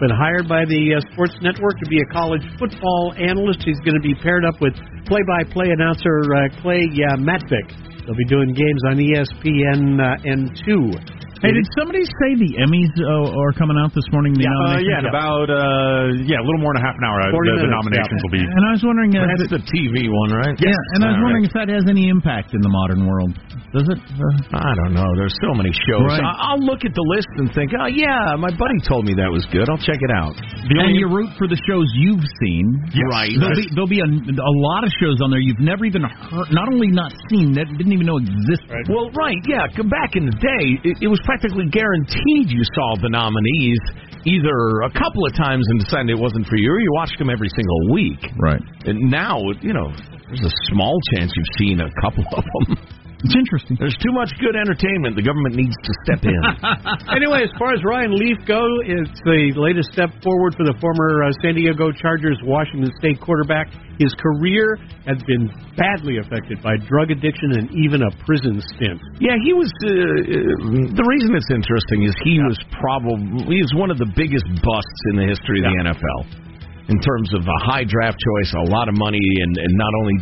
[0.00, 3.60] Been hired by the uh, sports network to be a college football analyst.
[3.60, 4.72] He's going to be paired up with
[5.04, 7.76] play-by-play announcer uh, Clay uh, Matvick.
[8.08, 11.33] They'll be doing games on ESPN uh, N2.
[11.42, 14.32] Hey, did somebody say the Emmys uh, are coming out this morning?
[14.38, 14.86] The Uh, nominations?
[14.86, 17.18] yeah, in about uh, yeah, a little more than a half an hour.
[17.20, 18.24] uh, 40 The, the nominations yeah.
[18.24, 18.44] will be.
[18.44, 20.54] And I was wondering, uh, That's the TV one, right?
[20.62, 21.52] yeah, and I was wondering right.
[21.52, 23.34] if that has any impact in the modern world.
[23.74, 23.98] Does it?
[23.98, 25.10] Uh, I don't know.
[25.18, 26.06] There's so many shows.
[26.06, 26.22] Right.
[26.22, 29.26] I- I'll look at the list and think, oh, yeah, my buddy told me that
[29.28, 29.66] was good.
[29.66, 30.38] I'll check it out.
[30.38, 32.78] and you root for the shows you've seen,
[33.10, 33.34] Right.
[33.34, 36.48] There'll be there'll be a, a lot of shows on there you've never even heard,
[36.54, 38.86] not only not seen, that didn't even know existed.
[38.88, 39.66] Well, right, yeah.
[39.90, 43.80] Back in the day, it, it was practically guaranteed you saw the nominees
[44.24, 47.28] either a couple of times and decided it wasn't for you, or you watched them
[47.28, 48.20] every single week.
[48.38, 48.62] Right.
[48.86, 49.92] And now, you know,
[50.28, 52.76] there's a small chance you've seen a couple of them.
[53.24, 53.80] It's interesting.
[53.80, 55.16] There's too much good entertainment.
[55.16, 56.36] The government needs to step in.
[57.16, 61.24] anyway, as far as Ryan Leaf go, it's the latest step forward for the former
[61.24, 63.72] uh, San Diego Chargers Washington State quarterback.
[63.96, 64.76] His career
[65.08, 69.00] has been badly affected by drug addiction and even a prison stint.
[69.16, 69.72] Yeah, he was.
[69.80, 74.10] Uh, uh, the reason it's interesting is he was probably he was one of the
[74.12, 76.43] biggest busts in the history of the NFL.
[76.84, 80.14] In terms of a high draft choice, a lot of money, and, and not only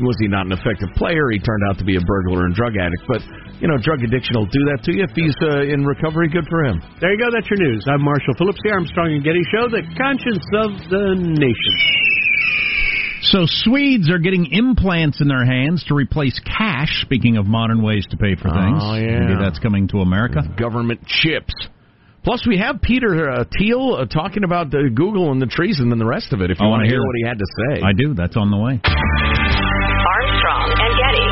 [0.00, 2.80] was he not an effective player, he turned out to be a burglar and drug
[2.80, 3.04] addict.
[3.06, 3.20] But
[3.60, 5.04] you know, drug addiction will do that to you.
[5.04, 6.80] If he's uh, in recovery, good for him.
[7.04, 7.28] There you go.
[7.28, 7.84] That's your news.
[7.92, 11.74] I'm Marshall Phillips, the Armstrong and Getty Show, the conscience of the nation.
[13.28, 17.02] So Swedes are getting implants in their hands to replace cash.
[17.02, 19.26] Speaking of modern ways to pay for things, Oh, yeah.
[19.28, 20.40] maybe that's coming to America.
[20.56, 21.52] Government chips.
[22.28, 25.98] Plus, we have Peter uh, Thiel uh, talking about uh, Google and the treason and
[25.98, 26.50] the rest of it.
[26.50, 28.12] If you want wanna hear hear what he had to say, I do.
[28.12, 28.78] That's on the way.
[30.04, 31.24] Armstrong and Getty.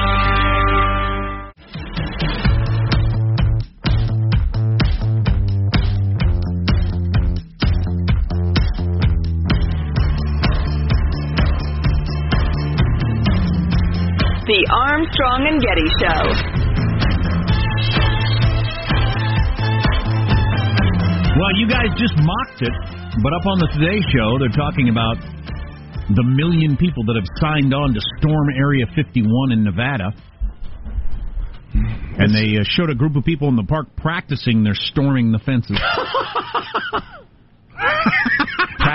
[14.47, 16.56] The Armstrong and Getty Show.
[21.47, 22.73] Well, you guys just mocked it,
[23.23, 25.15] but up on the Today Show, they're talking about
[26.11, 30.13] the million people that have signed on to storm Area 51 in Nevada.
[32.19, 35.39] And they uh, showed a group of people in the park practicing their storming the
[35.39, 35.79] fences.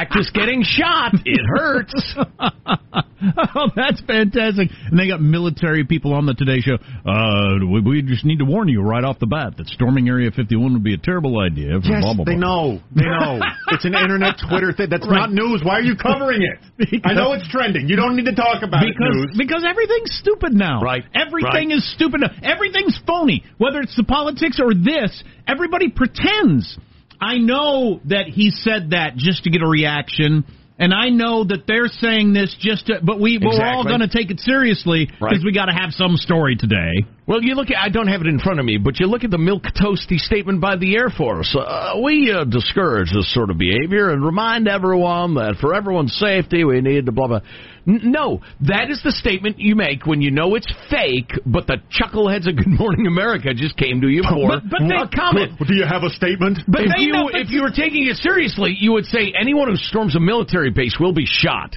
[0.01, 1.13] practice getting shot.
[1.25, 2.15] It hurts.
[2.39, 4.69] oh, that's fantastic.
[4.89, 6.77] And they got military people on the Today Show.
[7.05, 10.31] Uh, we, we just need to warn you right off the bat that storming Area
[10.31, 11.79] 51 would be a terrible idea.
[11.81, 12.79] For Yes, blah, blah, they know.
[12.95, 13.39] They know.
[13.69, 14.87] it's an internet Twitter thing.
[14.89, 15.29] That's Right.
[15.29, 15.61] not news.
[15.63, 17.01] Why are you covering it?
[17.05, 17.87] I know it's trending.
[17.87, 18.95] You don't need to talk about it.
[18.97, 19.35] because News.
[19.37, 20.81] because everything's stupid now.
[20.81, 21.03] Right.
[21.13, 21.77] Everything Right.
[21.77, 22.21] is stupid.
[22.21, 22.31] now.
[22.41, 23.43] Everything's phony.
[23.57, 26.77] Whether it's the politics or this, everybody pretends.
[27.21, 30.43] I know that he said that just to get a reaction.
[30.79, 34.07] And I know that they're saying this just to, but we, we're all going to
[34.07, 35.39] take it seriously because Right.
[35.45, 37.05] we got to have some story today.
[37.27, 39.23] Well, you look at, I don't have it in front of me, but you look
[39.23, 41.55] at the milk toasty statement by the Air Force.
[41.57, 46.63] Uh, we uh, discourage this sort of behavior and remind everyone that for everyone's safety,
[46.63, 47.39] we need to blah, blah.
[47.87, 51.77] N- no, that is the statement you make when you know it's fake, but the
[51.93, 55.59] chuckleheads of Good Morning America just came to you for But- but they- a comment.
[55.59, 56.59] Do you have a statement?
[56.67, 59.69] But if you know- but- if you were taking it seriously, you would say anyone
[59.69, 61.75] who storms a military base will be shot.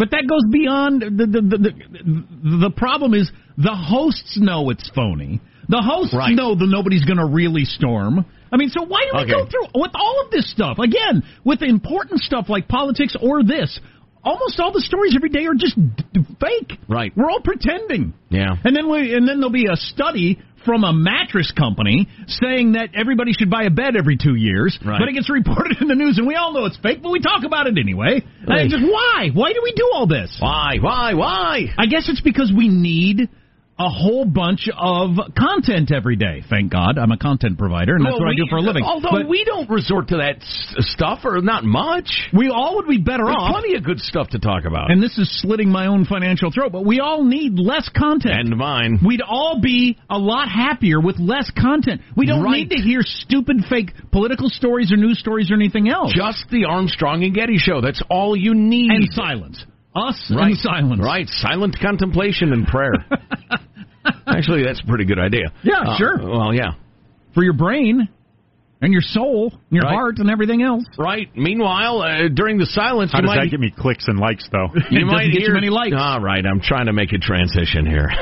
[0.00, 4.88] But that goes beyond the the the, the, the problem is the hosts know it's
[4.94, 5.40] phony.
[5.68, 6.34] The hosts Right.
[6.34, 8.24] know that nobody's going to really storm.
[8.50, 9.30] I mean, so why do we Okay.
[9.32, 13.78] go through with all of this stuff again with important stuff like politics or this?
[14.24, 16.78] Almost all the stories every day are just d- d- fake.
[16.88, 17.12] Right.
[17.16, 18.14] We're all pretending.
[18.30, 18.56] Yeah.
[18.64, 22.90] And then we and then there'll be a study from a mattress company saying that
[22.94, 24.78] everybody should buy a bed every two years.
[24.84, 24.98] Right.
[24.98, 27.20] But it gets reported in the news, and we all know it's fake, but we
[27.20, 28.22] talk about it anyway.
[28.40, 28.68] And Right.
[28.70, 29.30] just why?
[29.32, 30.36] Why do we do all this?
[30.40, 30.76] Why?
[30.80, 31.14] Why?
[31.14, 31.72] Why?
[31.78, 33.28] I guess it's because we need
[33.80, 36.42] a whole bunch of content every day.
[36.50, 38.84] Thank God, I'm a content provider, and that's Well, what I do for a living.
[38.84, 42.28] Although But we don't resort to that s- stuff, or not much.
[42.34, 43.52] we all would be better There's off.
[43.52, 44.90] plenty of good stuff to talk about.
[44.90, 48.34] And this is slitting my own financial throat, but we all need less content.
[48.38, 48.98] And mine.
[49.02, 52.02] We'd all be a lot happier with less content.
[52.14, 52.68] We don't Right.
[52.68, 56.12] need to hear stupid, fake political stories or news stories or anything else.
[56.12, 57.80] Just the Armstrong and Getty show.
[57.80, 58.90] That's all you need.
[58.90, 59.64] and silence.
[59.94, 60.48] Us right.
[60.50, 61.00] and silence.
[61.02, 61.28] Right.
[61.28, 62.92] Silent contemplation and prayer.
[64.40, 65.52] Actually, that's a pretty good idea.
[65.62, 66.18] Yeah, Uh, sure.
[66.22, 66.72] Well, yeah.
[67.34, 68.08] For your brain
[68.82, 69.92] and your soul, and your Right.
[69.94, 70.84] heart, and everything else.
[70.98, 71.28] Right.
[71.36, 74.48] Meanwhile, uh, during the silence, How you does might that get me clicks and likes,
[74.50, 74.68] though?
[74.90, 75.94] you It might doesn't get you hear many likes.
[75.96, 78.10] All right, I'm trying to make a transition here.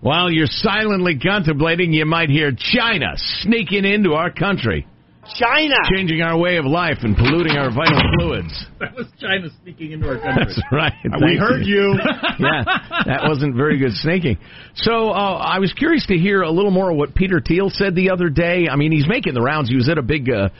[0.00, 4.86] While you're silently contemplating, you might hear China sneaking into our country,
[5.38, 5.74] China.
[5.94, 8.66] changing our way of life and polluting our vital fluids.
[8.84, 10.44] That was China sneaking into our country.
[10.46, 10.92] That's right.
[11.22, 11.94] we heard you.
[12.38, 12.64] yeah,
[13.06, 14.36] that wasn't very good sneaking.
[14.74, 17.94] So uh, I was curious to hear a little more of what Peter Thiel said
[17.94, 18.66] the other day.
[18.70, 19.70] I mean, he's making the rounds.
[19.70, 20.50] He was at a big uh,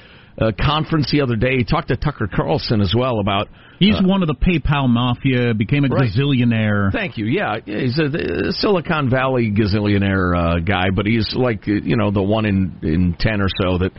[0.40, 1.58] uh, conference the other day.
[1.58, 3.48] He talked to Tucker Carlson as well about.
[3.78, 6.08] He's uh, one of the PayPal mafia, became a Right.
[6.10, 6.90] gazillionaire.
[6.90, 7.26] Thank you.
[7.26, 12.22] Yeah, he's a, a Silicon Valley gazillionaire uh, guy, but he's like you know the
[12.22, 13.92] one in in ten or so that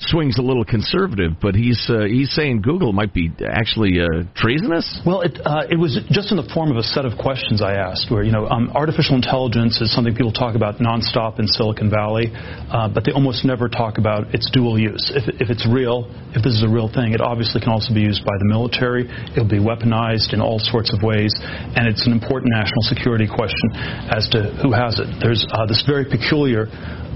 [0.00, 1.32] swings a little conservative.
[1.40, 4.84] But he's uh, he's saying Google might be actually uh, treasonous.
[5.04, 7.76] Well, it, uh, it was just in the form of a set of questions I
[7.76, 11.90] asked, where you know, um, artificial intelligence is something people talk about nonstop in Silicon
[11.90, 15.12] Valley, uh, but they almost never talk about its dual use.
[15.14, 18.00] If, if it's real, if this is a real thing, it obviously can also be
[18.00, 19.04] used by the military.
[19.36, 21.32] It'll be weaponized in all sorts of ways,
[21.76, 23.76] and it's an important national security question
[24.10, 25.08] as to who has it.
[25.20, 26.66] There's uh, this very peculiar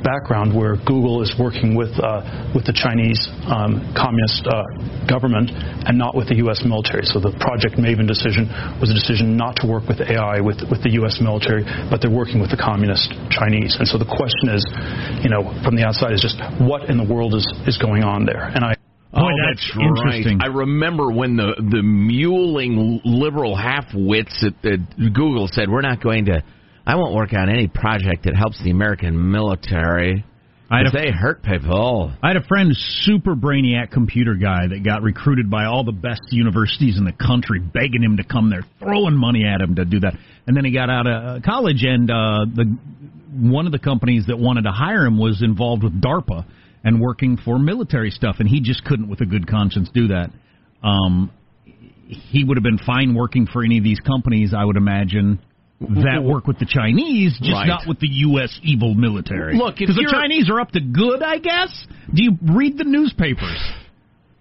[0.05, 4.63] background where Google is working with uh, with the Chinese um, communist uh,
[5.09, 6.61] government and not with the U.S.
[6.63, 7.09] military.
[7.09, 8.47] So the Project Maven decision
[8.79, 11.19] was a decision not to work with AI with with the U.S.
[11.25, 13.81] military, but they're working with the communist Chinese.
[13.81, 14.63] And so the question is,
[15.25, 18.29] you know, from the outside is just what in the world is is going on
[18.29, 18.45] there?
[18.53, 18.77] And I.
[19.17, 20.39] oh, that's, interesting.
[20.39, 20.45] right.
[20.45, 26.05] I remember when the the mewling liberal half wits at, at Google said, "We're not
[26.05, 26.45] going to.
[26.87, 30.25] I won't work on any project that helps the American military.
[30.71, 34.83] I had a- they hurt people." I had a friend, super brainiac computer guy, that
[34.83, 38.65] got recruited by all the best universities in the country, begging him to come there,
[38.81, 40.15] throwing money at him to do that.
[40.47, 42.77] And then he got out of uh, college, and uh, the
[43.33, 46.45] one of the companies that wanted to hire him was involved with DARPA
[46.85, 50.31] and working for military stuff, and he just couldn't, with a good conscience, do that.
[50.83, 51.31] Um,
[52.07, 55.41] he would have been fine working for any of these companies, I would imagine.
[55.89, 57.67] That work with the Chinese, just Right.
[57.67, 58.59] not with the U.S.
[58.63, 59.57] evil military.
[59.57, 61.87] Look, because the Chinese are up to good, I guess.
[62.13, 63.59] Do you read the newspapers?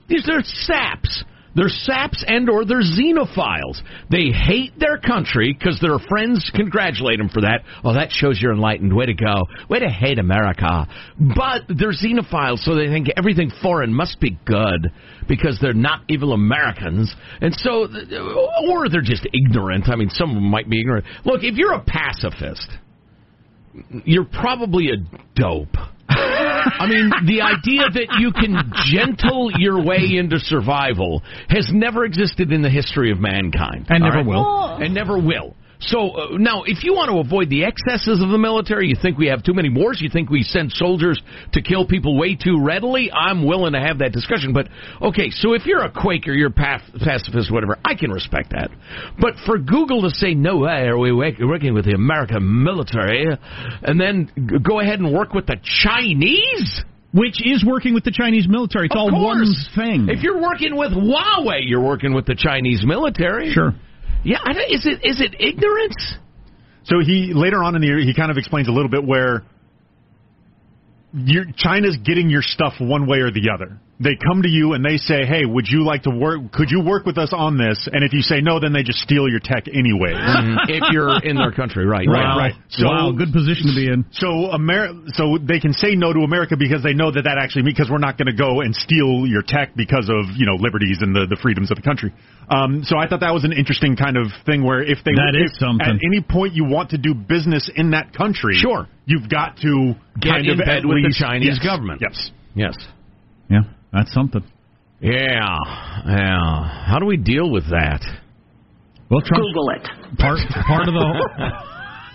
[0.08, 1.24] These are saps.
[1.56, 3.80] They're saps and or they're xenophiles.
[4.10, 7.62] They hate their country because their friends congratulate them for that.
[7.84, 8.96] Oh, that shows you're enlightened.
[8.96, 9.44] Way to go.
[9.70, 10.88] Way to hate America.
[11.20, 14.92] But they're xenophiles, so they think everything foreign must be good
[15.28, 17.14] because they're not evil Americans.
[17.42, 19.90] And so, uh, or they're just ignorant.
[19.90, 21.06] I mean, some of them might be ignorant.
[21.26, 22.70] Look, if you're a pacifist,
[24.06, 24.98] you're probably a
[25.36, 25.76] dope.
[26.66, 32.52] I mean, the idea that you can gentle your way into survival has never existed
[32.52, 33.88] in the history of mankind.
[33.90, 34.26] And never right?
[34.26, 34.78] will.
[34.82, 35.56] And never will.
[35.80, 39.18] So uh, now, if you want to avoid the excesses of the military, you think
[39.18, 41.22] we have too many wars, you think we send soldiers
[41.52, 44.54] to kill people way too readily, I'm willing to have that discussion.
[44.54, 44.70] But
[45.02, 48.70] okay, so if you're a Quaker, you're paf- pacifist, whatever, I can respect that.
[49.20, 53.28] But for Google to say no way are we working with the American military,
[53.82, 56.84] and then g- go ahead and work with the Chinese.
[57.14, 58.88] Which is working with the Chinese military.
[58.88, 59.46] It's Of all one
[59.76, 60.10] thing.
[60.10, 63.54] If you're working with Huawei, you're working with the Chinese military.
[63.54, 63.72] Sure.
[64.24, 64.38] Yeah,
[64.70, 66.16] is it is it ignorance?
[66.86, 69.44] So he later on in the year he kind of explains a little bit where
[71.58, 73.80] China's getting your stuff one way or the other.
[74.04, 76.52] They come to you and they say, "Hey, would you like to work?
[76.52, 79.00] Could you work with us on this?" And if you say no, then they just
[79.00, 80.18] steal your tech anyways.
[80.68, 82.06] if you're in their country, right?
[82.08, 82.38] Right, Wow.
[82.38, 82.54] right.
[82.70, 84.04] So, wow, good position to be in.
[84.12, 87.64] So Amer- so they can say no to America because they know that that actually
[87.64, 91.00] because we're not going to go and steal your tech because of you know liberties
[91.02, 92.12] and the, the freedoms of the country.
[92.50, 95.32] Um, so I thought that was an interesting kind of thing where if they That
[95.34, 95.88] if is something.
[95.88, 98.86] at any point you want to do business in that country, Sure.
[99.06, 102.02] you've got to Get kind in of bed at with the Chinese yes, government.
[102.02, 102.32] Yes.
[102.54, 102.76] Yes.
[103.50, 103.62] Yeah,
[103.94, 104.44] that's something.
[105.00, 105.58] Yeah.
[106.08, 106.86] Yeah.
[106.88, 108.02] How do we deal with that?
[109.10, 110.18] Well, Trump's Google it.
[110.18, 111.52] part part of the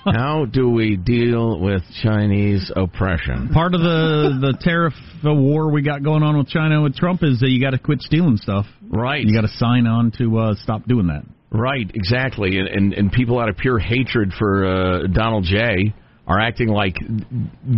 [0.16, 3.50] How do we deal with Chinese oppression?
[3.52, 7.22] part of the the tariff uh, war we got going on with China with Trump
[7.22, 8.64] is that you got to quit stealing stuff.
[8.88, 9.22] Right.
[9.24, 11.24] You got to sign on to uh, stop doing that.
[11.50, 12.58] Right, exactly.
[12.58, 15.94] And, and and people out of pure hatred for uh, Donald J
[16.28, 16.94] are acting like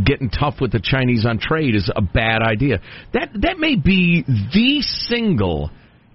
[0.05, 2.81] getting tough with the Chinese on trade is a bad idea.
[3.15, 5.71] That that may be the single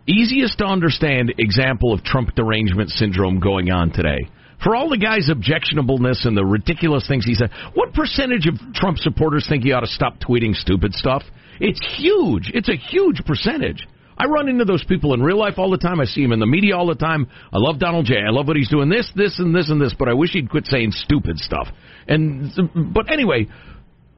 [0.05, 4.29] easiest to understand example of Trump derangement syndrome going on today.
[4.63, 8.97] For all the guy's objectionableness and the ridiculous things he said, what percentage of Trump
[8.97, 11.23] supporters think he ought to stop tweeting stupid stuff?
[11.59, 12.51] It's huge.
[12.53, 13.87] It's a huge percentage.
[14.17, 15.99] I run into those people in real life all the time.
[15.99, 17.27] I see him in the media all the time.
[17.51, 18.15] I love Donald J.
[18.15, 20.49] I love what he's doing this, this, and this, and this, but I wish he'd
[20.49, 21.67] quit saying stupid stuff.
[22.07, 22.51] And
[22.93, 23.47] but anyway,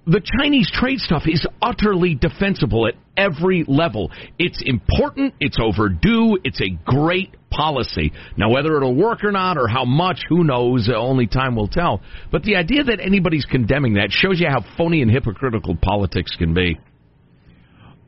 [0.08, 4.10] the Chinese trade stuff is utterly defensible at every level.
[4.39, 8.14] It's important, it's overdue, it's a great policy.
[8.38, 12.02] Now, whether it'll work or not, or how much, who knows, only time will tell.
[12.32, 16.54] But the idea that anybody's condemning that shows you how phony and hypocritical politics can
[16.54, 16.80] be.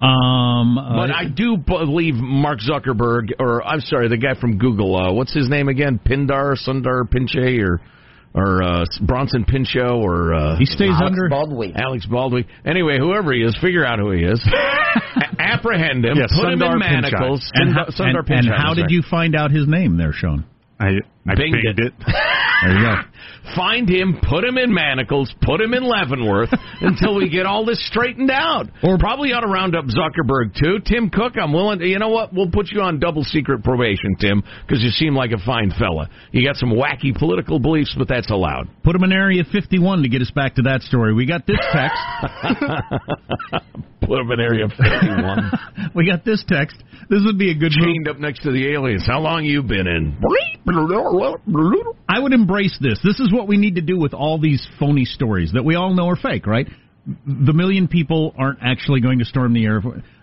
[0.01, 4.95] Um, uh, But I do believe Mark Zuckerberg, or I'm sorry, the guy from Google,
[4.95, 5.99] uh, what's his name again?
[6.03, 7.81] Pindar, Sundar Pichai, or
[8.33, 11.29] or uh, Bronson Pinchot, or uh, he stays Alex under.
[11.29, 11.73] Baldwin.
[11.75, 12.45] Alex Baldwin.
[12.63, 14.39] Anyway, whoever he is, figure out who he is.
[15.39, 16.79] Apprehend him, Yes, put him in Pichai.
[16.79, 17.51] manacles.
[17.55, 18.91] And, Sundar- how, Sundar and, and how did right.
[18.91, 20.45] you find out his name there, Sean?
[20.79, 20.89] I
[21.27, 21.79] I Binged binged it.
[21.79, 21.93] it.
[22.61, 22.95] There you go.
[23.55, 26.49] Find him, put him in manacles, put him in Leavenworth
[26.81, 28.67] until we get all this straightened out.
[28.83, 30.79] Or probably ought to round up Zuckerberg too.
[30.85, 31.79] Tim Cook, I'm willing.
[31.79, 32.33] To, you know what?
[32.33, 36.09] We'll put you on double secret probation, Tim, because you seem like a fine fella.
[36.31, 38.67] You got some wacky political beliefs, but that's allowed.
[38.83, 41.13] Put him in Area 51 to get us back to that story.
[41.13, 41.97] We got this text.
[44.01, 45.51] Put him in Area 51.
[45.95, 46.77] we got this text.
[47.09, 47.85] This would be a good move.
[47.85, 49.05] Chained up next to the aliens.
[49.05, 50.17] How long you been in?
[52.07, 52.99] I would embrace this.
[53.09, 55.95] This is what we need to do with all these phony stories that we all
[55.95, 56.67] know are fake, right?
[57.25, 59.81] The million people aren't actually going to storm the air.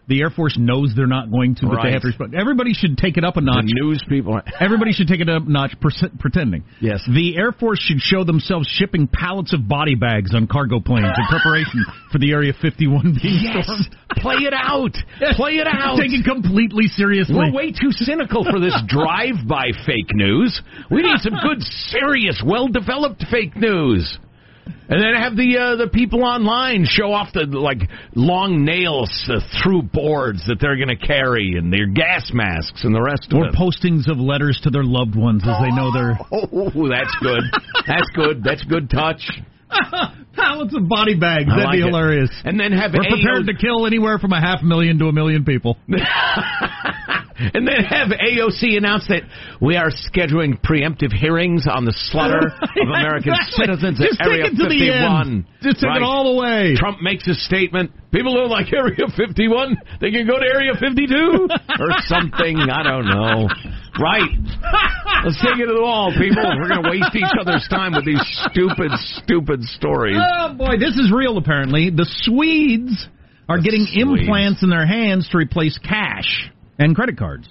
[0.09, 2.33] The Air Force knows they're not going to, but they have to respond.
[2.35, 3.65] Everybody should take it up a notch.
[3.67, 4.41] The news people.
[4.61, 6.63] Everybody should take it up a notch perse- pretending.
[6.81, 7.03] Yes.
[7.13, 11.27] The Air Force should show themselves shipping pallets of body bags on cargo planes in
[11.29, 13.65] preparation for the Area 51 being Yes.
[13.65, 13.97] stormed.
[14.23, 14.95] Play it out.
[15.35, 15.99] Play it out.
[15.99, 17.35] Taken completely seriously.
[17.35, 20.63] We're way too cynical for this drive-by fake news.
[20.91, 24.19] We need some good, serious, well-developed fake news.
[24.89, 29.41] And then have the uh, the people online show off the like long nails uh,
[29.63, 33.39] through boards that they're going to carry and their gas masks and the rest of
[33.39, 33.55] or it.
[33.55, 37.43] Or postings of letters to their loved ones as they know they're Oh, that's good.
[37.87, 38.45] That's good.
[38.45, 39.23] That's good touch.
[40.35, 41.51] pallets of body bags.
[41.51, 41.87] I That'd like be it.
[41.87, 42.31] hilarious.
[42.45, 45.45] And then have We're prepared to kill anywhere from a half million to a million
[45.45, 45.77] people.
[47.39, 49.23] and then have AOC announce that
[49.61, 53.67] we are scheduling preemptive hearings on the slaughter of American Exactly.
[53.67, 55.21] citizens Just at Area it to 51.
[55.29, 55.45] end.
[55.63, 56.01] Just take Right.
[56.01, 56.75] it all the way.
[56.77, 57.91] Trump makes a statement.
[58.13, 59.77] People don't like Area 51.
[60.01, 61.49] They can go to Area 52
[61.81, 62.57] or something.
[62.73, 63.49] I don't know.
[64.01, 64.31] Right.
[65.25, 66.45] Let's take it to the wall, people.
[66.45, 70.17] We're going to waste each other's time with these stupid, stupid stories.
[70.21, 71.37] Oh boy, this is real.
[71.39, 73.09] Apparently, the Swedes
[73.49, 74.21] are getting Swedes.
[74.23, 77.49] implants in their hands to replace cash and credit cards.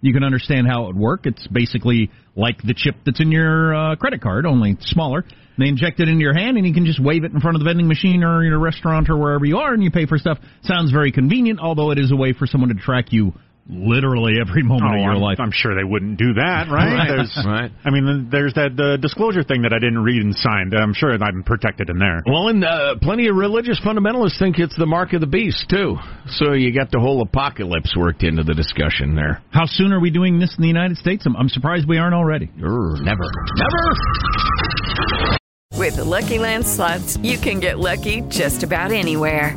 [0.00, 1.26] You can understand how it would work.
[1.26, 5.24] It's basically like the chip that's in your uh, credit card, only smaller.
[5.58, 7.60] They inject it into your hand, and you can just wave it in front of
[7.60, 10.18] the vending machine or in a restaurant or wherever you are, and you pay for
[10.18, 10.38] stuff.
[10.62, 13.32] Sounds very convenient, although it is a way for someone to track you
[13.68, 15.38] literally every moment oh, of your I'm, life.
[15.40, 16.94] I'm sure they wouldn't do that, right?
[16.94, 17.08] Right.
[17.08, 17.70] There's, Right.
[17.84, 20.74] I mean, there's that uh, disclosure thing that I didn't read and signed.
[20.74, 22.22] I'm sure I'm protected in there.
[22.26, 25.96] Well, and uh, plenty of religious fundamentalists think it's the mark of the beast too.
[26.26, 29.42] So you got the whole apocalypse worked into the discussion there.
[29.50, 31.24] How soon are we doing this in the United States?
[31.26, 32.50] I'm, I'm surprised we aren't already.
[32.56, 33.02] Never.
[33.02, 33.28] Never.
[35.76, 39.56] With the Lucky Land slots, you can get lucky just about anywhere.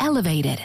[0.00, 0.60] elevated.